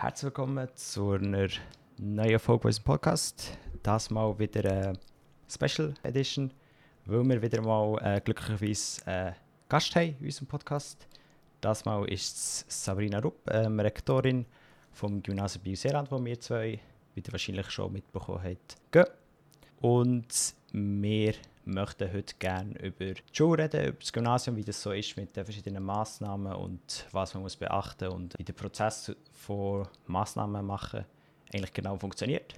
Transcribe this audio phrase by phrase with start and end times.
[0.00, 1.48] Herzlich willkommen zu einer
[1.98, 3.58] neuen Folge unserem Podcast.
[3.82, 4.92] Das mal wieder eine
[5.48, 6.52] Special Edition,
[7.04, 9.34] weil wir wieder mal äh, glücklicherweise einen
[9.68, 11.04] Gast haben in unserem Podcast.
[11.60, 14.46] Das Mal ist Sabrina Rupp, ähm, Rektorin
[14.92, 16.78] vom Gymnasium Biel-Seeland, wo wir zwei,
[17.16, 19.06] wie ihr wahrscheinlich schon mitbekommen habt, gehen.
[19.80, 21.34] Und wir
[21.68, 25.36] möchten heute gerne über die Schule reden, über das Gymnasium, wie das so ist mit
[25.36, 31.04] den verschiedenen Massnahmen und was man muss beachten und wie der Prozess von Massnahmen machen
[31.52, 32.54] eigentlich genau funktioniert.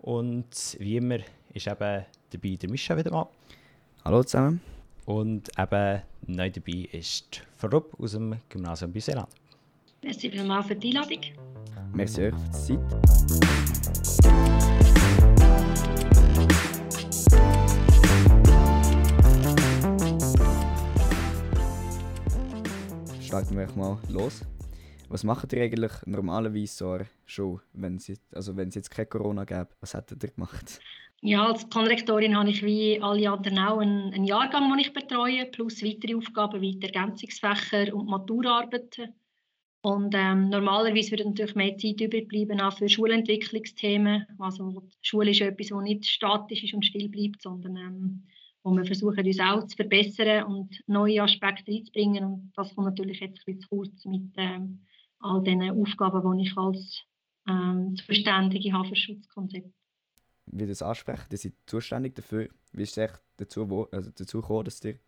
[0.00, 1.18] Und wie immer
[1.52, 3.28] ist eben dabei der Mischa wieder mal.
[4.04, 4.60] Hallo zusammen.
[5.04, 9.28] Und eben neu dabei ist Verrup aus dem Gymnasium Büseland.
[10.02, 11.20] Merci vielmals für die Einladung.
[11.92, 12.80] Merci euch für die Zeit.
[23.32, 24.42] Starten wir mal los.
[25.08, 29.08] Was macht ihr eigentlich normalerweise so schon, wenn es jetzt, also wenn es jetzt kein
[29.08, 29.68] Corona gäbe?
[29.80, 30.80] Was hättet ihr gemacht?
[31.22, 35.46] Ja, als Konrektorin habe ich wie alle anderen auch einen, einen Jahrgang, den ich betreue,
[35.46, 39.14] plus weitere Aufgaben wie die Ergänzungsfächer und Maturarbeiten.
[39.80, 44.26] Und ähm, normalerweise würde natürlich mehr Zeit überbleiben auch für Schulentwicklungsthemen.
[44.40, 48.22] Also Schule ist etwas, das nicht statisch ist und still bleibt, sondern ähm,
[48.62, 52.24] wo wir versuchen, uns auch zu verbessern und neue Aspekte reinzubringen.
[52.24, 54.84] Und das kommt natürlich jetzt ein bisschen zu kurz mit ähm,
[55.18, 57.02] all den Aufgaben, die ich als
[57.48, 59.72] ähm, Zuständige habe für Schutzkonzept.
[60.46, 62.48] Wie das ansprechen, ihr seid zuständig dafür.
[62.72, 64.98] Wie ist es dazu, wo, also dazu gekommen, dass ihr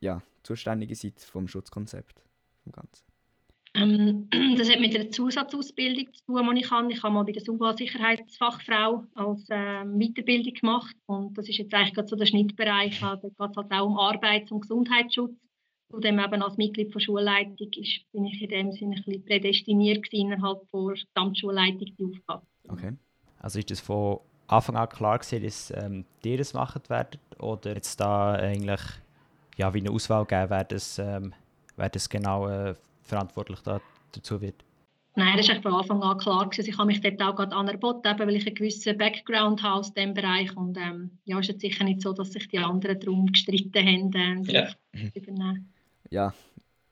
[0.00, 2.22] ja, Zuständige seid vom Schutzkonzept?
[2.62, 3.13] Vom Ganzen?
[3.74, 6.92] Ähm, das hat mit einer Zusatzausbildung zu tun, die ich habe.
[6.92, 11.94] Ich habe mal bei der SUBA-Sicherheitsfachfrau als äh, Weiterbildung gemacht und das ist jetzt eigentlich
[11.94, 13.00] gerade so der Schnittbereich.
[13.00, 15.34] Da geht es halt auch um Arbeits- und Gesundheitsschutz.
[15.90, 20.02] Zudem eben als Mitglied der Schulleitung ist, bin ich in dem Sinne ein bisschen prädestiniert
[20.02, 22.46] gewesen, innerhalb der Gesamtschulleitung die Aufgabe.
[22.68, 22.92] Okay.
[23.38, 27.74] Also ist das von Anfang an klar gewesen, dass ähm, ihr das machen werdet oder
[27.74, 28.80] jetzt da eigentlich
[29.56, 31.32] ja, wie eine Auswahl geben, wer das, ähm,
[31.76, 33.80] wer das genau äh, verantwortlich da,
[34.12, 34.64] dazu wird?
[35.16, 36.50] Nein, das war von Anfang an klar.
[36.50, 36.68] Gewesen.
[36.68, 40.12] Ich habe mich dort auch gerade anerboten, weil ich einen gewissen Background habe aus diesem
[40.12, 40.56] Bereich.
[40.56, 44.48] Und ähm, ja, ist jetzt sicher nicht so, dass sich die anderen darum gestritten haben,
[44.48, 44.68] äh, ja.
[45.14, 45.72] übernehmen.
[46.10, 46.34] Ja,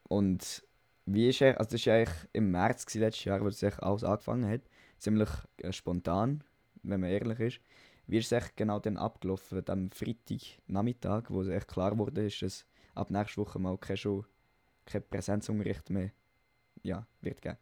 [0.08, 0.62] und
[1.06, 4.48] wie ist er, also das war eigentlich im März letztes Jahr, wo es alles angefangen
[4.48, 4.62] hat,
[4.98, 6.44] ziemlich äh, spontan,
[6.84, 7.60] wenn man ehrlich ist.
[8.06, 13.10] Wie ist es genau dann abgelaufen, am Freitagnachmittag, wo es echt klar wurde, dass ab
[13.10, 14.24] nächster Woche mal keine Schule
[14.84, 16.10] kein Präsenzunterricht mehr
[16.82, 17.59] ja, wird geben.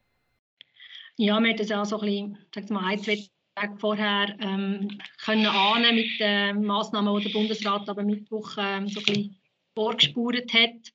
[1.17, 3.19] Ja, wir haben das auch so ein bisschen, mal, ein, zwei
[3.55, 9.01] Tage vorher ähm, können ahnen mit den Massnahmen, die der Bundesrat aber Mittwoch ähm, so
[9.07, 9.37] ein
[9.75, 10.93] vorgespurt hat.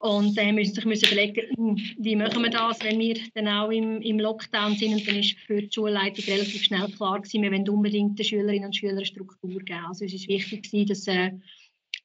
[0.00, 3.70] Und dann äh, müssen sich überlegen, hm, wie machen wir das, wenn wir dann auch
[3.70, 4.94] im, im Lockdown sind.
[4.94, 8.66] Und dann ist für die Schulleitung relativ schnell klar gewesen, wir wollen unbedingt den Schülerinnen
[8.66, 9.84] und Schülern Struktur geben.
[9.88, 11.32] Also es ist wichtig gewesen, dass äh,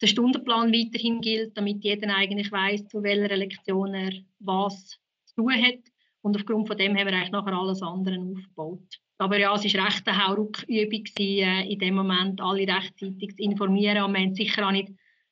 [0.03, 5.53] der Stundenplan weiterhin gilt, damit jeder eigentlich weiß, zu welcher Lektion er was zu tun
[5.53, 5.79] hat.
[6.21, 8.99] Und aufgrund von dem haben wir eigentlich nachher alles andere aufgebaut.
[9.17, 14.03] Aber ja, es war recht eine Hauruckübung, äh, in dem Moment alle rechtzeitig zu informieren.
[14.03, 14.89] Und wir haben sicher auch nicht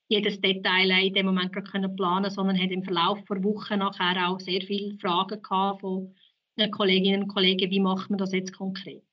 [0.08, 4.40] jedes Detail in dem Moment können planen sondern haben im Verlauf der Woche nachher auch
[4.40, 6.16] sehr viele Fragen gehabt von
[6.72, 9.04] Kolleginnen und Kollegen, wie macht man das jetzt konkret.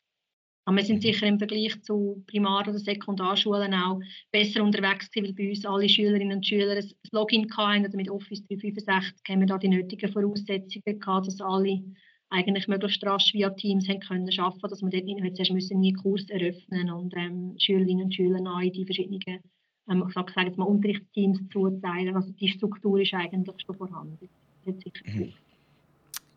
[0.69, 5.49] Aber wir sind sicher im Vergleich zu Primar- oder Sekundarschulen auch besser unterwegs weil bei
[5.49, 9.57] uns alle Schülerinnen und Schüler ein Login hatten oder mit Office 365 haben wir da
[9.57, 11.83] die nötigen Voraussetzungen gehabt, dass alle
[12.29, 15.95] eigentlich möglichst rasch via Teams haben können arbeiten, dass wir dort nicht zuerst müssen nie
[15.95, 19.41] Kurs eröffnen und ähm, Schülerinnen und Schüler neu die verschiedenen
[19.91, 22.15] ähm, ich sage jetzt mal Unterrichtsteams zuteilen.
[22.15, 24.29] Also die Struktur ist eigentlich schon vorhanden.
[24.67, 25.33] Mhm.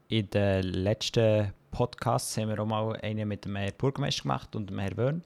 [0.07, 4.69] In den letzten Podcasts haben wir auch mal einen mit dem Herrn Bürgermeister gemacht und
[4.69, 5.23] dem Herrn Wörn,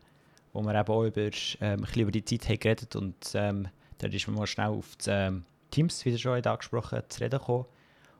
[0.53, 3.67] wo wir eben auch über, ähm, ein bisschen über die Zeit haben geredet und ähm,
[3.97, 7.65] da ist man mal schnell auf die ähm, Teams, wie schon angesprochen, zu reden gekommen.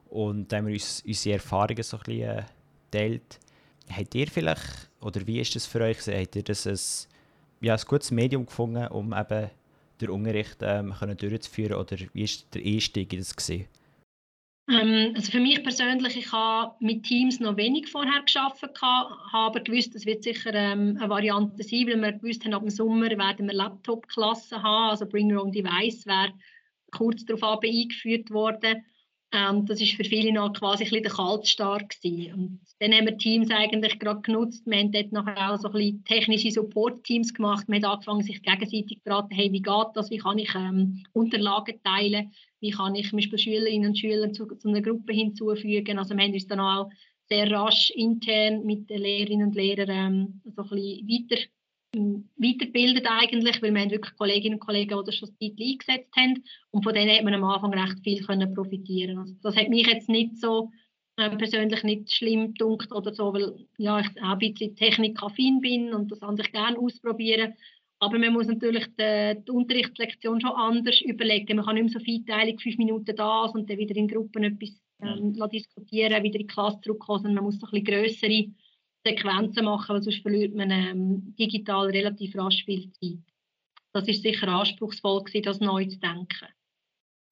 [0.10, 2.44] Und da haben wir uns unsere Erfahrungen so ein bisschen äh,
[2.92, 3.40] geteilt.
[3.90, 6.80] Habt ihr vielleicht, oder wie ist das für euch, habt ihr das ein,
[7.62, 9.50] ja, ein gutes Medium gefunden, um eben
[10.02, 13.68] den Unterricht ähm, können durchzuführen oder wie war der Einstieg in das gewesen?
[14.68, 19.60] Ähm, also für mich persönlich, ich habe mit Teams noch wenig vorher geschafft, habe aber
[19.60, 23.10] gewusst, das wird sicher ähm, eine Variante sein, weil wir gewusst haben, ab dem Sommer
[23.10, 26.34] werden wir Laptop-Klassen haben, also Bring Your Own Device wäre
[26.92, 28.84] kurz darauf eingeführt worden.
[29.36, 31.96] Ähm, das ist für viele noch quasi ein bisschen der Kaltstart.
[32.04, 34.66] Und dann haben wir Teams eigentlich gerade genutzt.
[34.66, 37.66] Wir haben dort nachher auch so ein bisschen technische Support-Teams gemacht.
[37.68, 41.04] Wir haben angefangen, sich gegenseitig zu beraten, hey, wie geht das, wie kann ich ähm,
[41.14, 46.00] Unterlagen teilen, wie kann ich zum Beispiel Schülerinnen und Schüler zu, zu einer Gruppe hinzufügen.
[46.00, 46.90] Also wir haben uns dann auch
[47.28, 51.42] sehr rasch intern mit den Lehrerinnen und Lehrern ähm, so ein bisschen weiter,
[52.38, 56.44] weiterbildet eigentlich, weil wir haben wirklich Kolleginnen und Kollegen, die das schon Zeit eingesetzt haben
[56.72, 59.18] und von denen hat man am Anfang recht viel können profitieren.
[59.18, 60.72] Also das hat mich jetzt nicht so
[61.18, 65.94] äh, persönlich nicht schlimm gedunkt oder so, weil ja, ich auch ein bisschen technikaffin bin
[65.94, 67.54] und das an sich gerne ausprobieren.
[68.00, 71.56] Aber man muss natürlich die, die Unterrichtslektion schon anders überlegen.
[71.56, 74.82] Man kann nicht mehr so feinteilig fünf Minuten das und dann wieder in Gruppen etwas
[75.02, 78.52] ähm, diskutieren, wieder in die Klasse zurückkommen, man muss so ein bisschen grössere
[79.06, 83.20] Sequenzen machen, weil sonst verliert man ähm, digital relativ rasch viel Zeit.
[83.94, 86.48] Das ist sicher anspruchsvoll gewesen, das neu zu denken.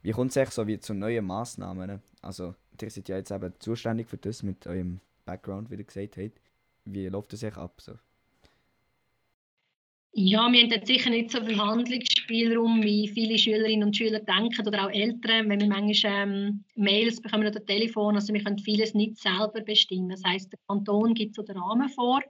[0.01, 2.01] Wie kommt es eigentlich so wie zu neuen Massnahmen?
[2.21, 6.17] Also ihr seid ja jetzt eben zuständig für das mit eurem Background, wie ihr gesagt
[6.17, 6.41] habt.
[6.85, 7.81] Wie läuft das euch ab?
[7.81, 7.93] So?
[10.15, 14.67] Ja, wir haben jetzt sicher nicht so viel Handlungsspielraum, wie viele Schülerinnen und Schüler denken
[14.67, 18.93] oder auch Eltern, wenn wir manchmal ähm, Mails bekommen oder Telefon, also wir können vieles
[18.93, 20.09] nicht selber bestimmen.
[20.09, 22.21] Das heißt, der Kanton gibt so den Rahmen vor,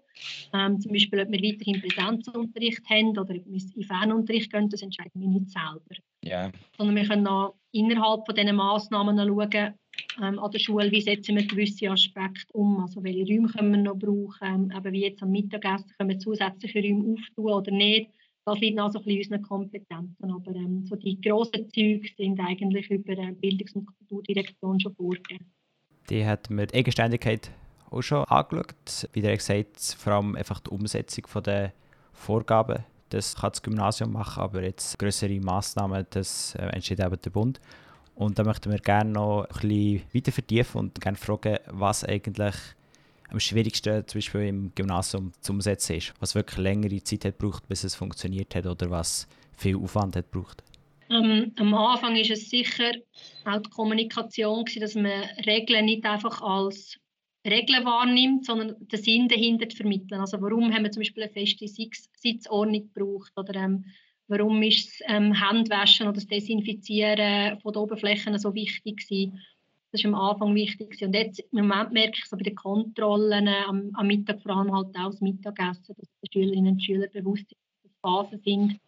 [0.54, 4.82] ähm, zum Beispiel, ob wir weiterhin Präsenzunterricht haben oder ob wir in Fernunterricht gehen, das
[4.82, 6.02] entscheiden wir nicht selber.
[6.24, 6.52] Ja.
[6.78, 9.74] Sondern wir können auch innerhalb von diesen Massnahmen schauen,
[10.22, 13.82] ähm, an der Schule, wie setzen wir gewisse Aspekte um, also welche Räume können wir
[13.82, 18.12] noch brauchen, ähm, wie jetzt am Mittagessen können wir zusätzliche Räume auftun oder nicht.
[18.46, 22.90] Das liegt noch ein bisschen unseren Kompetenzen, aber ähm, so die grossen Züge sind eigentlich
[22.90, 25.46] über die Bildungs- und Kulturdirektion schon vorgegeben.
[26.10, 27.52] Die hat mit Eigenständigkeit
[27.90, 29.08] auch schon angeschaut.
[29.14, 31.72] Wie der gesagt vor allem einfach die Umsetzung der
[32.12, 32.84] Vorgaben.
[33.10, 37.62] Das kann das Gymnasium machen, aber jetzt größere Massnahmen, das äh, entsteht eben der Bund.
[38.16, 42.56] Und da möchten wir gerne noch ein bisschen weiter vertiefen und gerne fragen, was eigentlich
[43.30, 46.14] am schwierigsten zum Beispiel im Gymnasium zu umsetzen ist.
[46.20, 49.28] Was wirklich längere Zeit hat braucht, bis es funktioniert hat oder was
[49.58, 50.64] viel Aufwand hat braucht.
[51.10, 52.92] Ähm, am Anfang ist es sicher
[53.46, 56.98] auch die Kommunikation, dass man Regeln nicht einfach als
[57.46, 60.22] Regeln wahrnimmt, sondern den Sinn dahinter vermitteln.
[60.22, 63.86] Also warum haben wir zum Beispiel eine feste Sitzordnung gebraucht oder ähm,
[64.28, 69.40] Warum ist das ähm, Handwaschen oder das Desinfizieren von den Oberflächen so wichtig gewesen?
[69.92, 71.02] Das war am Anfang wichtig.
[71.02, 74.56] Und jetzt im Moment merke ich so bei den Kontrollen äh, am, am, Mittag, vor
[74.56, 77.54] allem halt auch das Mittagessen, dass die Schülerinnen und Schüler bewusst
[78.02, 78.80] Phasen sind,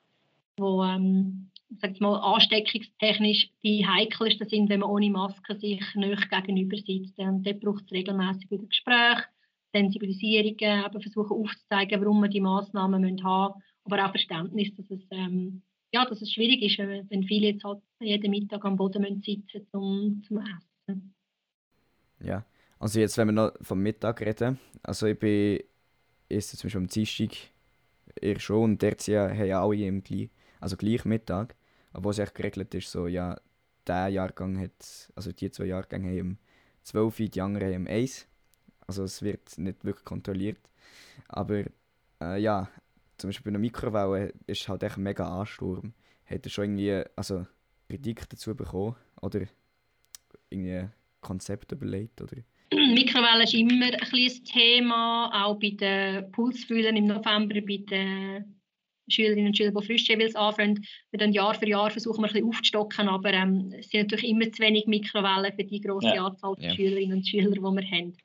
[0.58, 6.78] wo ähm, sag mal, ansteckungstechnisch die heikelsten sind, wenn man ohne Maske sich nicht gegenüber
[6.78, 7.18] sitzt.
[7.20, 9.24] Und dort braucht es regelmäßig wieder Gespräche,
[9.74, 15.02] Sensibilisierungen, aber versuchen aufzuzeigen, warum wir die Massnahmen haben müssen aber auch Verständnis, dass es,
[15.12, 15.62] ähm,
[15.94, 20.22] ja, dass es schwierig ist, wenn, viele jetzt halt jeden Mittag am Boden sitzen zum,
[20.28, 21.14] zum Essen.
[22.20, 22.46] Ja,
[22.80, 25.60] also jetzt, wenn wir noch vom Mittag reden, also ich bin
[26.28, 27.38] esse zum Beispiel am Dienstag
[28.20, 30.30] eher schon und dort haben ja alle im gleich,
[30.60, 31.56] also gleich Mittag,
[31.94, 33.40] aber was echt geregelt ist, so, ja,
[33.88, 36.38] der Jahrgang hat, also die zwei Jahrgänge haben um
[36.84, 38.28] 12 die anderen haben um 1.
[38.88, 40.60] Also es wird nicht wirklich kontrolliert.
[41.28, 41.64] Aber
[42.22, 42.70] äh, ja,
[43.18, 45.94] zum Beispiel bei einer Mikrowelle ist halt echt ein mega Ansturm.
[46.26, 47.46] Hat er schon irgendwie also
[47.88, 49.42] Kritik dazu bekommen oder
[50.50, 52.22] irgendwie ein Konzept überlegt?
[52.22, 52.38] Oder?
[52.74, 58.56] Mikrowelle ist immer ein, ein Thema, auch bei den Pulsfühlern im November, bei den
[59.08, 60.86] Schülerinnen und Schülern, die frisch anfangen.
[61.12, 64.30] Wir dann Jahr für Jahr versuchen wir ein bisschen aufzustocken, aber ähm, es sind natürlich
[64.30, 66.26] immer zu wenig Mikrowellen für die grosse ja.
[66.26, 66.74] Anzahl ja.
[66.74, 68.18] Schülerinnen und Schüler, die wir haben.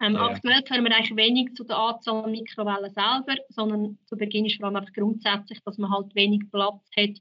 [0.00, 0.26] Ähm, ja.
[0.26, 4.66] Aktuell hören wir eigentlich wenig zu der Anzahl Mikrowellen selber, sondern zu Beginn ist vor
[4.66, 7.20] allem einfach grundsätzlich, dass man halt wenig Platz hat,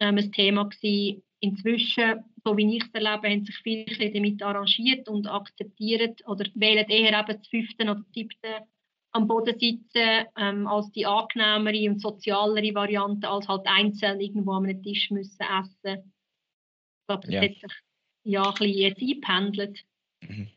[0.00, 1.22] ähm, ein Thema gewesen.
[1.40, 6.88] Inzwischen, so wie ich es erlebe, haben sich viele damit arrangiert und akzeptiert oder wählen
[6.88, 8.66] eher eben das fünfte oder siebte
[9.12, 14.64] am Boden sitzen ähm, als die angenehmere und sozialere Variante, als halt einzeln irgendwo an
[14.64, 16.12] einem Tisch müssen essen.
[17.00, 17.42] Ich glaube, das ja.
[17.42, 17.72] hat sich
[18.24, 19.84] ja ein bisschen jetzt eingependelt.
[20.22, 20.50] Mhm.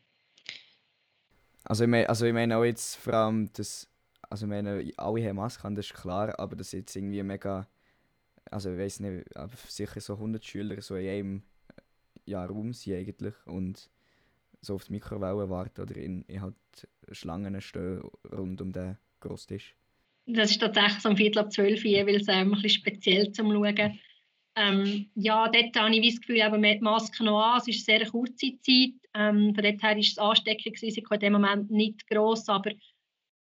[1.70, 3.88] Also ich meine, also ich meine auch jetzt vor allem, dass,
[4.28, 7.68] also ich meine, alle haben Masken, das ist klar, aber dass jetzt irgendwie mega,
[8.50, 11.42] also ich weiß nicht, aber sicher so 100 Schüler so in einem
[12.26, 13.88] ja, Raum sind eigentlich und
[14.60, 16.56] so auf die Mikrowellen warten oder in, in halt
[17.12, 19.76] Schlangen stehen rund um den Grosstisch.
[20.26, 24.00] Das ist tatsächlich so um Viertel ab zwölf jeweils ähm, ein bisschen speziell zum Schauen.
[24.56, 27.68] Ähm, ja, dort habe ich das Gefühl, eben, man hat die Maske noch an, es
[27.68, 28.99] ist eine sehr kurze Zeit.
[29.14, 32.70] Ähm, von dort her ist das Ansteckungsrisiko in dem Moment nicht groß, aber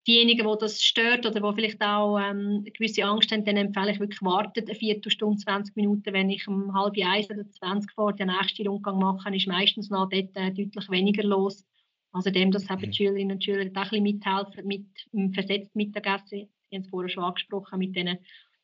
[0.07, 4.01] diejenigen, die das stört oder die vielleicht auch ähm, gewisse Angst haben, dann empfehle ich
[4.01, 6.13] wirklich warten, eine Viertelstunde, 20 Minuten.
[6.13, 10.09] Wenn ich um halb eins oder 20 vor den nächsten Rundgang mache, ist meistens noch
[10.09, 11.65] dort äh, deutlich weniger los.
[12.13, 12.93] Also dem, dass eben die mhm.
[12.93, 16.49] Schülerinnen und Schüler auch ein bisschen mithelfen mit dem versetzten Mittagessen.
[16.69, 18.19] Sie haben es vorher schon angesprochen, mit diesen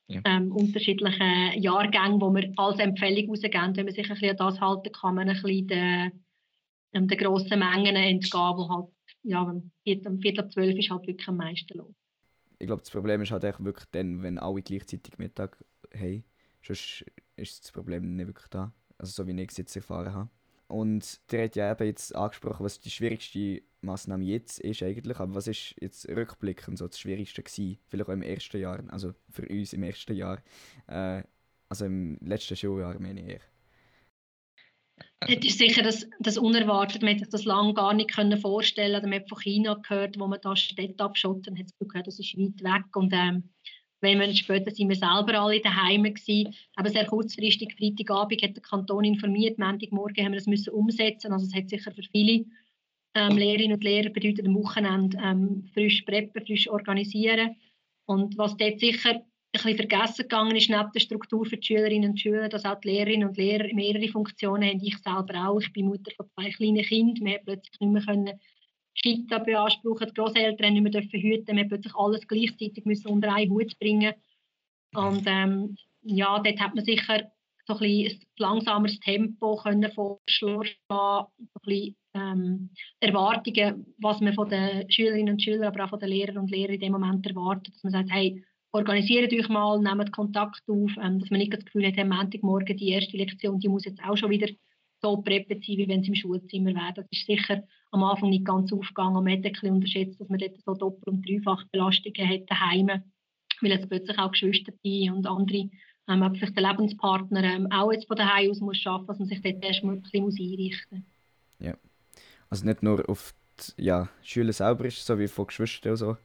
[0.08, 0.20] ja.
[0.24, 3.76] ähm, unterschiedlichen Jahrgängen, die wir als Empfehlung rausgeben.
[3.76, 6.24] Wenn man sich ein bisschen an das halten kann, man ein bisschen den,
[6.92, 8.88] ähm, den grossen Mengen entgehen, die halt
[9.22, 9.70] ja, am
[10.20, 11.94] Viertel ab zwölf ist halt wirklich am meisten los.
[12.58, 15.62] Ich glaube, das Problem ist halt wirklich dann, wenn alle gleichzeitig Mittag
[15.94, 16.24] haben.
[16.62, 17.04] Sonst
[17.36, 18.72] ist das Problem nicht wirklich da.
[18.98, 20.30] Also so wie ich es jetzt erfahren habe.
[20.66, 25.18] Und der hat ja eben jetzt angesprochen, was die schwierigste Massnahme jetzt ist eigentlich.
[25.18, 27.78] Aber was ist jetzt rückblickend so das Schwierigste gewesen?
[27.86, 30.42] Vielleicht auch im ersten Jahr, also für uns im ersten Jahr.
[30.86, 31.22] Äh,
[31.70, 33.40] also im letzten Schuljahr meine ich.
[35.20, 37.02] Es ist sicher das, das unerwartet.
[37.02, 39.10] Man hätte sich das lange gar nicht vorstellen können.
[39.10, 42.18] Man hat von China gehört, wo man da Städte abschottet und hat das Gefühl, das
[42.18, 42.96] ist weit weg.
[42.96, 43.50] Und ähm,
[44.00, 46.54] wenn wir später sind wir selber alle daheim gewesen.
[46.76, 51.32] Aber sehr kurzfristig, Freitagabend hat der Kanton informiert, Montagmorgen haben wir das müssen umsetzen.
[51.32, 52.44] Also es hat sicher für viele
[53.14, 57.56] ähm, Lehrerinnen und Lehrer bedeutet am Wochenende ähm, frisch preppen, frisch organisieren.
[58.06, 59.20] Und was dort sicher
[59.52, 62.88] bisschen vergessen gegangen ist, neben der Struktur für die Schülerinnen und Schüler, dass auch die
[62.88, 64.80] Lehrerinnen und Lehrer mehrere Funktionen haben.
[64.82, 65.60] Ich selber auch.
[65.60, 67.24] Ich bin Mutter von zwei kleinen Kindern.
[67.24, 68.40] Wir plötzlich nicht mehr können
[69.02, 73.50] Kita beanspruchen, die Großeltern nicht mehr dürfen hüten, wir plötzlich alles gleichzeitig müssen unter einen
[73.50, 74.14] Hut bringen.
[74.94, 77.30] Und ähm, ja, dort hat man sicher
[77.66, 84.48] so ein, ein langsameres Tempo können vorschlagen, so ein bisschen, ähm, Erwartungen, was man von
[84.48, 87.74] den Schülerinnen und Schülern, aber auch von den Lehrern und Lehrern in dem Moment erwartet,
[87.74, 91.64] dass man sagt, hey, organisiert euch mal, nehmt Kontakt auf, ähm, dass man nicht das
[91.64, 94.48] Gefühl hat, am Montagmorgen die erste Lektion, die muss jetzt auch schon wieder
[95.00, 96.92] so preppet sein, wie wenn sie im Schulzimmer wäre.
[96.94, 99.24] Das ist sicher am Anfang nicht ganz aufgegangen.
[99.24, 102.88] Man hat ein bisschen unterschätzt, dass man dort so doppelt- und dreifach Belastungen hat daheim,
[103.60, 105.70] weil jetzt plötzlich auch Geschwister und andere
[106.08, 109.40] ähm, sich der Lebenspartner ähm, auch jetzt von daheim aus muss schaffen, dass man sich
[109.40, 111.66] dort erst mal ein bisschen muss einrichten muss.
[111.66, 111.74] Ja,
[112.50, 113.34] also nicht nur auf
[113.76, 116.16] die ja, Schüler selber ist, so wie von Geschwistern so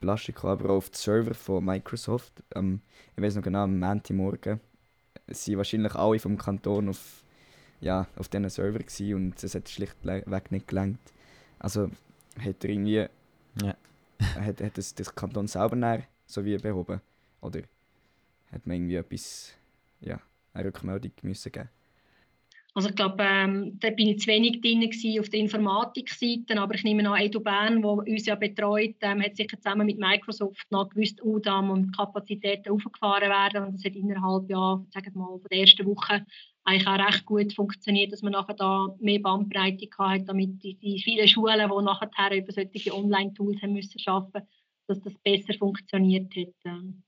[0.00, 2.42] Belastung, aber auch auf die Server von Microsoft.
[2.54, 2.80] Ähm,
[3.16, 4.60] ich weiß noch genau, am Montagmorgen
[5.28, 7.24] sind wahrscheinlich alle vom Kanton auf
[7.80, 11.00] ja, auf diesen Server gewesen und es hat schlichtweg nicht gelangt.
[11.58, 11.90] Also
[12.38, 13.06] hat er irgendwie
[13.62, 13.76] ja.
[14.34, 17.00] hat, hat das, das Kanton selber näher so wie behoben
[17.40, 17.60] oder
[18.52, 19.52] hat man irgendwie etwas
[20.00, 20.20] ja,
[20.52, 21.68] eine Rückmeldung müssen geben
[22.78, 26.84] also ich glaube, ähm, da bin ich zu wenig drin auf der Informatikseite, aber ich
[26.84, 30.88] nehme an, Edu Bern, der uns ja betreut, ähm, hat sicher zusammen mit Microsoft noch
[30.88, 35.40] gewusst, oh, da und Kapazitäten aufgefahren werden und das hat innerhalb, ja, sagen wir mal,
[35.40, 36.24] von der ersten Woche
[36.62, 41.02] eigentlich auch recht gut funktioniert, dass man nachher da mehr Bandbreite hat, damit die, die
[41.02, 44.42] vielen Schulen, die nachher über solche Online-Tools haben müssen schaffen,
[44.86, 46.54] dass das besser funktioniert hat.
[46.64, 47.02] Ähm.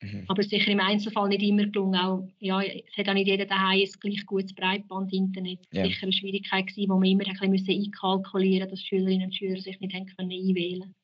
[0.00, 0.24] Mhm.
[0.28, 1.98] Aber sicher im Einzelfall nicht immer gelungen.
[1.98, 5.60] Auch, ja, es hat auch nicht jeder daheim ein gleich gutes Breitband-Internet.
[5.72, 5.84] Ja.
[5.84, 9.60] sicher eine Schwierigkeit gewesen, wo wir immer ein bisschen einkalkulieren mussten, dass Schülerinnen und Schüler
[9.60, 10.94] sich nicht haben können einwählen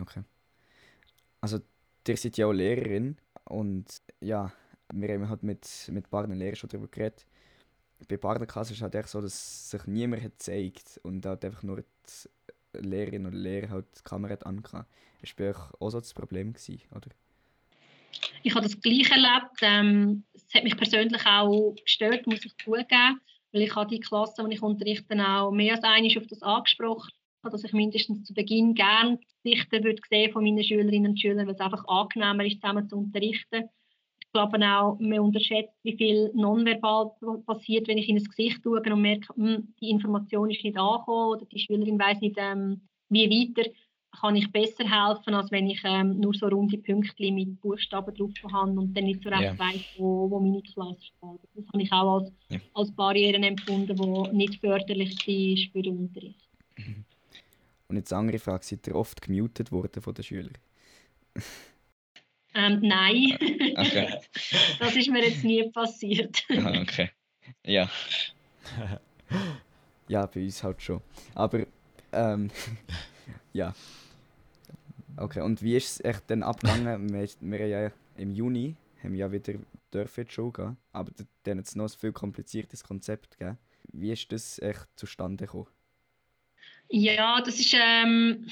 [0.00, 0.22] Okay.
[1.40, 1.58] Also,
[2.06, 3.86] ihr seid ja auch Lehrerin und
[4.20, 4.52] ja,
[4.92, 7.26] wir haben halt mit, mit ein paar Lehrern schon darüber geredet.
[8.08, 11.62] Bei Barnenkasse ist es halt echt so, dass sich niemand hat gezeigt und halt einfach
[11.62, 14.90] nur die Lehrerin oder Lehrer halt die Kamera hat angehabt.
[15.20, 17.08] Das war bei euch auch so das Problem, gewesen, oder?
[18.46, 19.58] Ich habe das gleich erlebt.
[19.62, 23.20] Ähm, es hat mich persönlich auch gestört, muss ich zugeben,
[23.52, 27.10] weil ich habe die Klasse, die ich unterrichte, auch mehr als einmal auf das angesprochen
[27.42, 31.52] dass ich mindestens zu Beginn gerne Sichten würde sehen von meinen Schülerinnen und Schülern, weil
[31.52, 33.68] es einfach angenehmer ist, zusammen zu unterrichten
[34.34, 37.12] glaube auch, man unterschätzt, wie viel nonverbal
[37.46, 41.28] passiert, wenn ich in das Gesicht schaue und merke, hm, die Information ist nicht angekommen
[41.30, 43.70] oder die Schülerin weiß nicht, ähm, wie weiter,
[44.20, 48.32] kann ich besser helfen, als wenn ich ähm, nur so runde Pünktchen mit Buchstaben drauf
[48.52, 49.58] habe und dann nicht so recht yeah.
[49.58, 51.40] weiß, wo, wo meine Klasse steht.
[51.54, 52.60] Das habe ich auch als, yeah.
[52.74, 56.48] als Barrieren empfunden, die nicht förderlich war für den Unterricht.
[56.76, 57.04] Mhm.
[57.88, 60.58] Und jetzt andere Frage, seid ihr oft gemutet worden von den Schülern?
[62.54, 63.36] Ähm, nein,
[63.76, 64.20] okay.
[64.78, 66.44] das ist mir jetzt nie passiert.
[66.50, 67.10] Ah, okay,
[67.64, 67.90] ja.
[70.08, 71.00] ja, bei uns halt schon.
[71.34, 71.66] Aber,
[72.12, 72.50] ähm,
[73.52, 73.74] ja.
[75.16, 77.08] Okay, und wie ist es echt dann abgegangen?
[77.12, 79.54] wir, wir haben ja im Juni haben ja wieder
[79.92, 81.12] dürfen Schule gehen, aber
[81.44, 83.58] dann hat es noch ein viel kompliziertes Konzept gegeben.
[83.92, 85.68] Wie ist das echt zustande gekommen?
[86.88, 88.46] Ja, das ist, ähm,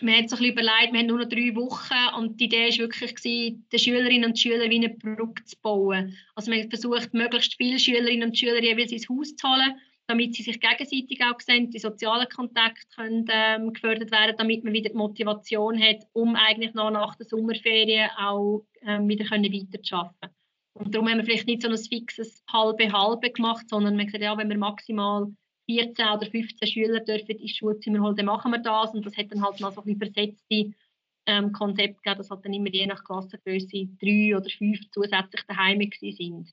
[0.00, 2.88] man hat sich ein überlegt, wir haben nur noch drei Wochen und die Idee war
[2.88, 6.16] wirklich, den Schülerinnen und Schülern wie eine Brücke zu bauen.
[6.34, 9.74] Also man hat versucht, möglichst viele Schülerinnen und Schüler jeweils ins Haus zu holen,
[10.06, 14.72] damit sie sich gegenseitig auch sehen, die sozialen Kontakte können ähm, gefördert werden, damit man
[14.72, 20.34] wieder die Motivation hat, um eigentlich noch nach der Sommerferien auch ähm, wieder können weiterzuarbeiten.
[20.76, 24.24] Und darum haben wir vielleicht nicht so ein fixes halbe-halbe gemacht, sondern wir haben gesagt,
[24.24, 25.32] ja, wenn wir maximal
[25.66, 28.92] 14 oder 15 Schüler dürfen ins Schulzimmer holen, dann machen wir das.
[28.92, 30.72] Und das hat dann halt noch so ein versetzte
[31.26, 35.80] ähm, Konzept gegeben, dass halt dann immer je nach Klassengröße drei oder fünf zusätzlich daheim
[36.00, 36.52] sind.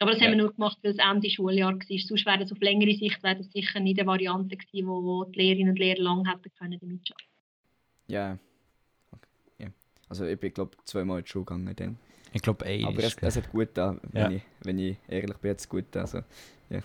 [0.00, 0.26] Aber das ja.
[0.26, 1.98] haben wir nur gemacht, weil es Ende Schuljahr war.
[1.98, 5.38] Sonst wäre es auf längere Sicht wäre das sicher nicht eine Variante gewesen, wo, die
[5.38, 7.30] Lehrerinnen und Lehrer lang hätten können damit arbeiten.
[8.08, 8.38] Ja.
[9.12, 9.28] Okay.
[9.58, 9.66] ja.
[10.08, 11.98] Also ich bin glaube zweimal in die Schule gegangen dann.
[12.32, 12.84] Ich glaube eh.
[12.84, 14.30] Aber es, es hat gut da, wenn, ja.
[14.30, 16.22] ich, wenn ich ehrlich bin, jetzt gut also
[16.70, 16.80] ja.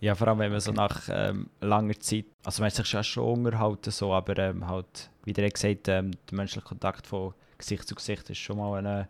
[0.00, 3.04] Ja, vor allem wenn man so nach ähm, langer Zeit, also man hat sich schon,
[3.04, 7.86] schon unterhalten, so, aber ähm, halt, wie der gesagt ähm, der menschliche Kontakt von Gesicht
[7.86, 9.08] zu Gesicht ist schon mal eine,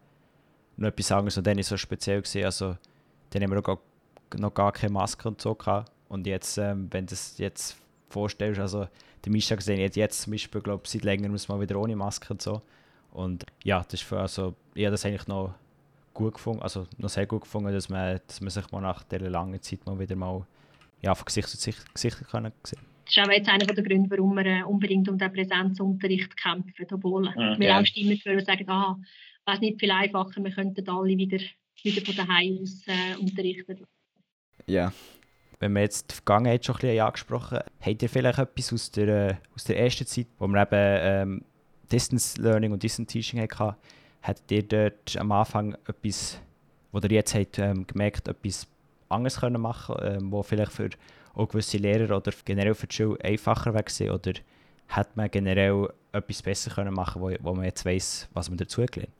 [0.76, 1.38] noch etwas anderes.
[1.38, 2.76] Und dann ist so speziell gewesen, also
[3.30, 3.78] dann haben wir noch,
[4.38, 5.90] noch gar keine Maske und so gehabt.
[6.08, 7.76] Und jetzt, ähm, wenn du das jetzt
[8.08, 8.86] vorstellst, also
[9.24, 12.32] der Mischa gesehen jetzt, jetzt zum Beispiel, glaube seit längerem muss man wieder ohne Maske
[12.32, 12.60] und so.
[13.12, 15.54] Und ja, das ist für, also, ich habe das eigentlich noch
[16.14, 19.30] gut gefunden, also noch sehr gut gefunden, dass man, dass man sich mal nach dieser
[19.30, 20.46] langen Zeit mal wieder mal
[21.00, 22.80] ja, von Gesicht zu Gesicht können sehen.
[23.04, 26.86] Das ist auch jetzt einer der Gründe, warum wir äh, unbedingt um den Präsenzunterricht kämpfen,
[26.92, 27.80] obwohl mhm, wir ja.
[27.80, 28.96] auch Stimmen für sagen, ah,
[29.46, 31.38] wäre es nicht viel einfacher, wir könnten alle wieder,
[31.82, 33.84] wieder von daheim aus äh, unterrichten.
[34.66, 34.92] Ja.
[35.58, 38.90] Wenn wir jetzt die Vergangenheit schon ein bisschen angesprochen haben, habt ihr vielleicht etwas aus
[38.90, 41.44] der, aus der ersten Zeit, wo wir eben ähm,
[41.90, 43.76] Distance Learning und Distance Teaching hatten,
[44.22, 46.40] habt ihr dort am Anfang etwas,
[46.90, 48.66] wo ihr jetzt habt, ähm, gemerkt, etwas
[49.08, 50.90] anders können machen ähm, wo vielleicht für
[51.34, 54.32] auch gewisse Lehrer oder generell für die Schule einfacher wäre oder
[54.88, 58.84] hätte man generell etwas besser können machen wo, wo man jetzt weiß, was man dazu
[58.84, 59.12] gelernt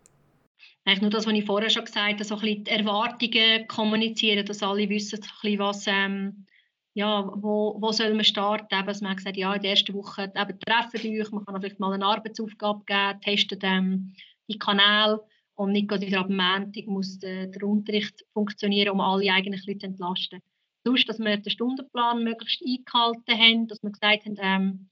[0.84, 4.44] Eigentlich nur das, was ich vorher schon gesagt habe, so ein bisschen die Erwartungen kommunizieren,
[4.44, 6.46] dass alle wissen, bisschen, was, ähm,
[6.94, 8.74] ja, wo, wo soll man starten.
[8.74, 11.80] Eben, man hat gesagt, ja, in der ersten Woche eben, treffen euch, man kann vielleicht
[11.80, 14.12] mal eine Arbeitsaufgabe geben, testet ähm,
[14.48, 15.20] die Kanäle
[15.54, 19.86] und nicht gerade wieder ab Montag muss der, der, Unterricht funktionieren, um alle eigentlich zu
[19.86, 20.40] entlasten.
[20.84, 24.90] Sonst, dass wir den Stundenplan möglichst eingehalten haben, dass wir gesagt haben, ähm,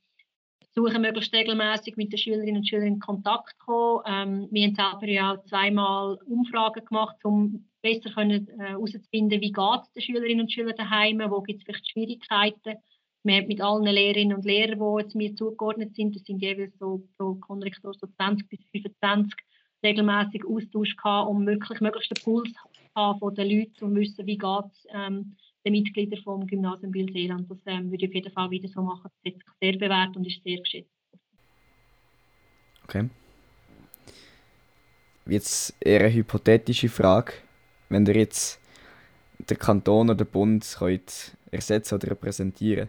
[0.73, 4.03] versuchen möglichst regelmäßig mit den Schülerinnen und Schülern in Kontakt zu kommen.
[4.07, 9.81] Ähm, wir haben selber ja auch zweimal Umfragen gemacht, um besser herauszufinden, äh, wie geht
[9.83, 12.77] es den Schülerinnen und Schülern daheim, wo gibt es vielleicht Schwierigkeiten.
[13.23, 16.79] Wir haben mit allen Lehrerinnen und Lehrern, die jetzt mir zugeordnet sind, das sind jeweils
[16.79, 19.35] so pro Konrektor so 20 bis 25,
[19.85, 22.59] regelmäßig Austausch gehabt, um wirklich möglichst den Puls zu
[22.97, 27.51] haben von den Leuten und wissen, wie geht es ähm, den Mitgliedern vom Gymnasium Biel-Seeland.
[27.51, 29.11] Das ähm, würde ich auf jeden Fall wieder so machen.
[29.23, 30.91] Das hat sich sehr bewährt und ist sehr geschätzt.
[32.85, 33.09] Okay.
[35.27, 37.35] Jetzt eher eine hypothetische Frage.
[37.89, 38.61] Wenn ihr jetzt
[39.39, 42.89] den Kanton oder den Bund könnt ersetzen oder repräsentieren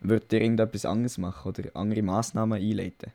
[0.00, 3.12] würdet ihr irgendetwas anderes machen oder andere Massnahmen einleiten?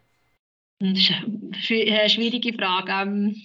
[0.80, 2.92] Das ist eine schwierige Frage.
[2.92, 3.36] Ähm,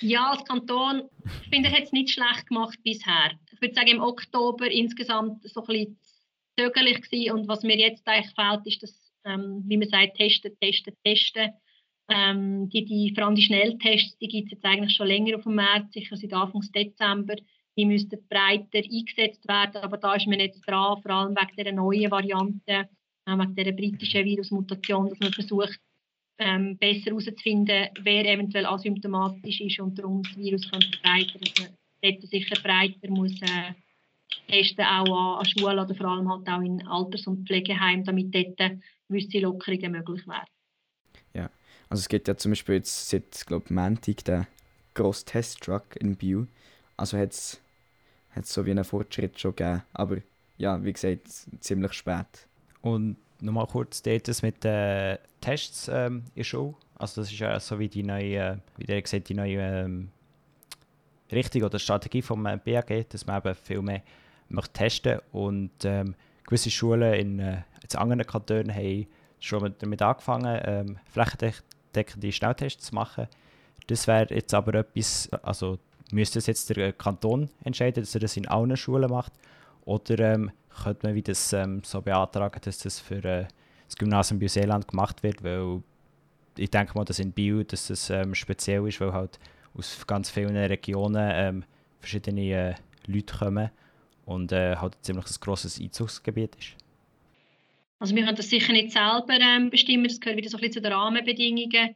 [0.00, 1.02] ja, als Kanton,
[1.42, 3.32] ich finde, hat es nicht schlecht gemacht bisher.
[3.52, 5.98] Ich würde sagen, im Oktober insgesamt so ein bisschen
[6.58, 7.32] zögerlich gewesen.
[7.32, 11.52] Und was mir jetzt eigentlich fehlt, ist das, ähm, wie man sagt, testen, testen, testen.
[12.08, 15.42] Ähm, die, die, vor allem die Schnelltests, die gibt es jetzt eigentlich schon länger auf
[15.42, 17.34] dem März, sicher seit Anfang Dezember.
[17.76, 21.72] Die müssten breiter eingesetzt werden, aber da ist man jetzt dran, vor allem wegen der
[21.72, 22.88] neuen Variante,
[23.26, 25.80] äh, wegen der britischen Virusmutation, dass man versucht,
[26.38, 31.74] ähm, besser herauszufinden, wer eventuell asymptomatisch ist und darum das Virus kann verbreiten kann.
[32.02, 33.72] Dass man sicher breiter muss äh,
[34.48, 38.34] testen, auch an, an Schulen oder vor allem halt auch in Alters- und Pflegeheimen, damit
[38.34, 40.46] dort gewisse Lockerungen möglich wären.
[41.32, 41.50] Ja,
[41.88, 44.46] also es gibt ja zum Beispiel jetzt seit, glaube Montag den
[44.94, 46.46] grossen Test-Truck in Bio.
[46.96, 47.60] Also hat es
[48.42, 50.18] so wie einen Fortschritt schon gegeben, aber
[50.58, 51.28] ja, wie gesagt,
[51.60, 52.46] ziemlich spät.
[52.82, 56.74] Und nochmal kurz dort mit den Tests ähm, in der Schule.
[56.98, 60.08] Also das ist ja so wie die neue, wie der gesagt, die neue ähm,
[61.30, 64.02] Richtung oder Strategie vom äh, BAG, dass man eben viel mehr
[64.48, 67.62] möchte testen und ähm, gewisse Schulen in äh,
[67.94, 69.06] anderen Kantonen haben
[69.38, 73.28] schon damit angefangen, ähm, flächendeckende Schnelltests zu machen.
[73.86, 75.78] Das wäre jetzt aber etwas, also
[76.10, 79.32] müsste es jetzt der Kanton entscheiden, dass er das in allen Schulen macht
[79.84, 80.50] oder ähm,
[80.82, 83.46] könnte man das ähm, so beantragen, dass das für äh,
[83.86, 85.82] das Gymnasium Biel-Seeland gemacht wird, weil
[86.58, 89.38] ich denke mal, dass in Biel dass das ähm, speziell ist, weil halt
[89.74, 91.64] aus ganz vielen Regionen ähm,
[92.00, 92.74] verschiedene äh,
[93.06, 93.70] Leute kommen
[94.24, 96.76] und äh, halt ziemlich ein grosses Einzugsgebiet ist.
[97.98, 100.74] Also wir können das sicher nicht selber ähm, bestimmen, das gehört wieder so ein bisschen
[100.74, 101.94] zu den Rahmenbedingungen,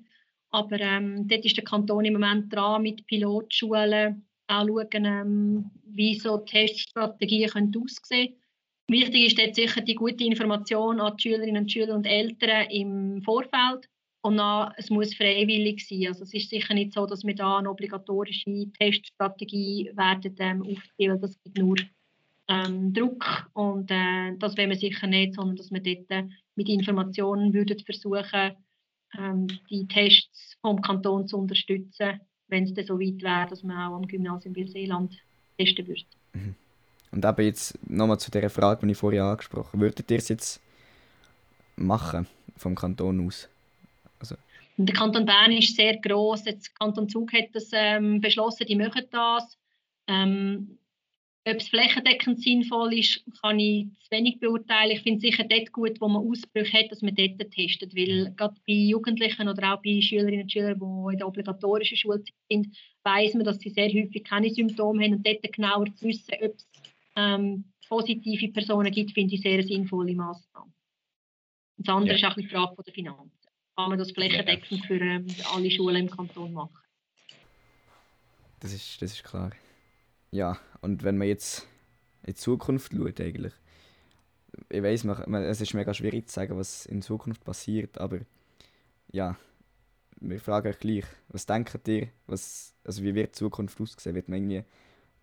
[0.50, 6.18] aber ähm, dort ist der Kanton im Moment dran mit Pilotschulen, auch schauen, ähm, wie
[6.18, 8.39] so Teststrategien können aussehen können.
[8.90, 13.22] Wichtig ist jetzt sicher die gute Information an die Schülerinnen und Schüler und Eltern im
[13.22, 13.88] Vorfeld.
[14.20, 16.08] Und dann, es muss freiwillig sein.
[16.08, 21.20] Also es ist sicher nicht so, dass wir da eine obligatorische Teststrategie werden ähm, aufspielen.
[21.20, 21.76] Das gibt nur
[22.48, 26.24] ähm, Druck und äh, das wollen wir sicher nicht, sondern dass wir dort äh,
[26.56, 28.56] mit Informationen würden versuchen,
[29.16, 33.76] ähm, die Tests vom Kanton zu unterstützen, wenn es dann so weit wäre, dass man
[33.76, 35.16] auch am Gymnasium Biel-Seeland
[35.56, 36.02] testen würde.
[36.32, 36.56] Mhm.
[37.12, 39.82] Und eben jetzt nochmal zu der Frage, die ich vorher angesprochen habe.
[39.82, 40.60] Würdet ihr es jetzt
[41.76, 43.48] machen, vom Kanton aus?
[44.20, 44.36] Also.
[44.76, 46.44] Der Kanton Bern ist sehr gross.
[46.44, 49.58] Der Kanton Zug hat das ähm, beschlossen, die machen das.
[50.06, 50.78] Ähm,
[51.46, 54.90] ob es flächendeckend sinnvoll ist, kann ich zu wenig beurteilen.
[54.90, 57.96] Ich finde es sicher dort gut, wo man Ausbrüche hat, dass man dort testet.
[57.96, 62.34] Weil gerade bei Jugendlichen oder auch bei Schülerinnen und Schülern, die in der obligatorischen Schulzeit
[62.50, 65.14] sind, weiß man, dass sie sehr häufig keine Symptome haben.
[65.14, 66.68] Und dort genauer zu wissen, ob es
[67.20, 70.72] ähm, positive Personen gibt, finde ich sehr eine sinnvolle Massnahme.
[71.76, 72.26] Und das andere ja.
[72.26, 73.32] ist auch die Frage der Finanzen.
[73.76, 76.76] Kann man das flächendeckend für ähm, alle Schulen im Kanton machen?
[78.60, 79.52] Das ist, das ist klar.
[80.30, 81.66] Ja, und wenn man jetzt
[82.22, 83.54] in die Zukunft schaut, eigentlich,
[84.68, 88.20] ich weiß, es ist mega schwierig zu sagen, was in Zukunft passiert, aber
[89.10, 89.36] ja,
[90.20, 94.14] wir fragen euch gleich, was denkt ihr, was, also wie wird die Zukunft aussehen?
[94.14, 94.64] Wird man irgendwie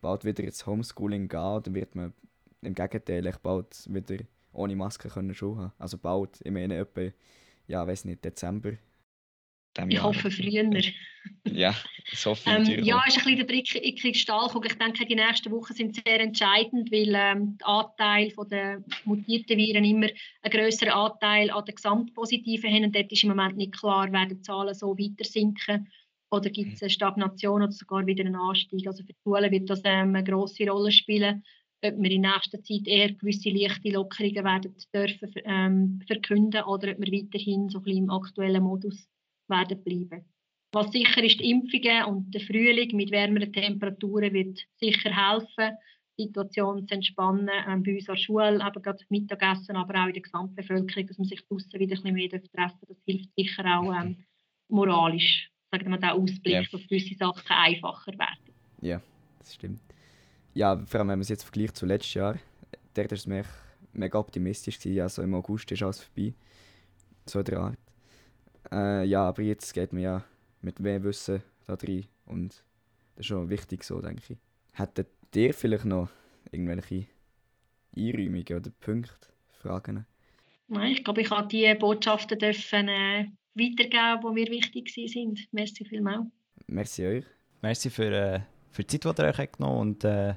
[0.07, 2.13] bald wieder ins Homeschooling gehen oder wird man
[2.61, 5.73] im Gegenteil bald wieder ohne Maske können Schuhe haben?
[5.77, 7.11] Also bald, ich meine etwa,
[7.67, 8.73] ja, weiß nicht, Dezember
[9.89, 10.05] ich Jahr.
[10.05, 10.67] hoffe früher.
[11.45, 11.75] ja,
[12.11, 14.71] so viel ähm, Ja, ist ein bisschen der Blick in die Kristallkugel.
[14.71, 19.83] Ich denke, die nächsten Wochen sind sehr entscheidend, weil ähm, der Anteil der mutierten Viren
[19.83, 20.07] immer
[20.41, 22.85] einen größeren Anteil an den Gesamtpositiven haben.
[22.85, 25.87] Und dort ist im Moment nicht klar, werden die Zahlen so weiter sinken
[26.29, 28.85] oder gibt es eine Stagnation oder sogar wieder einen Anstieg.
[28.87, 31.43] Also für die Schulen wird das ähm, eine grosse Rolle spielen
[31.83, 36.99] ob wir in nächster Zeit eher gewisse leichte Lockerungen werden dürfen ähm, verkünden oder ob
[36.99, 39.07] wir weiterhin so ein bisschen im aktuellen Modus
[39.47, 40.25] werden bleiben.
[40.73, 45.77] Was sicher ist, die Impfungen und der Frühling mit wärmeren Temperaturen wird sicher helfen,
[46.19, 47.49] die Situation zu entspannen.
[47.67, 51.17] Ähm, bei uns an der Schule, eben gerade Mittagessen, aber auch in der Gesamtbevölkerung, dass
[51.17, 52.73] man sich draußen wieder ein bisschen mehr treffen darf.
[52.87, 54.25] Das hilft sicher auch ähm,
[54.67, 56.63] moralisch, sagen wir, der Ausblick, yeah.
[56.71, 58.53] dass gewisse Sachen einfacher werden.
[58.81, 59.01] Ja,
[59.39, 59.81] das stimmt.
[60.53, 62.39] Ja, vor allem wenn man es jetzt vergleicht zu letztes Jahr,
[62.95, 63.45] der ist es
[63.93, 66.33] mega optimistisch gewesen, also im August ist alles vorbei.
[67.25, 67.77] So der Art.
[68.71, 70.23] Äh, ja, aber jetzt geht man ja
[70.61, 72.63] mit mehr Wissen da rein und
[73.15, 74.37] das ist schon wichtig so, denke ich.
[74.73, 76.09] Hättet ihr vielleicht noch
[76.51, 77.07] irgendwelche
[77.95, 79.27] Einräumungen oder Punkte,
[79.61, 80.05] Fragen?
[80.67, 83.25] Nein, ich glaube, ich habe die Botschaften dürfen, äh,
[83.57, 85.47] weitergeben, die mir wichtig sind.
[85.51, 86.27] Merci vielmals.
[86.67, 87.25] Merci euch.
[87.61, 88.39] Merci für, äh,
[88.71, 90.35] für die Zeit, die ihr euch genommen und äh,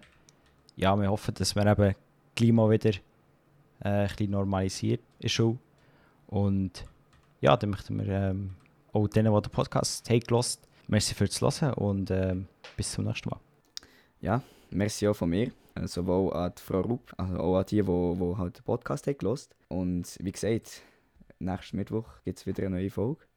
[0.76, 1.94] ja, wir hoffen, dass wir eben
[2.34, 5.58] Klima wieder äh, ein bisschen normalisiert ist schon.
[6.26, 6.84] Und
[7.40, 8.50] ja, dann möchten wir ähm,
[8.92, 13.28] auch denen, die den Podcast haben gehört, merci fürs Hören und ähm, bis zum nächsten
[13.28, 13.40] Mal.
[14.20, 17.76] Ja, merci auch von mir, äh, sowohl an die Frau Rupp, also auch an die,
[17.76, 19.48] die, die halt den Podcast haben gehört.
[19.68, 20.82] Und wie gesagt,
[21.40, 23.29] nächsten Mittwoch gibt es wieder eine neue Folge.